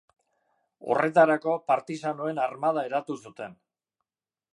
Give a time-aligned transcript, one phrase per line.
[0.93, 3.55] Horretarako partisanoen armada eratu zuten.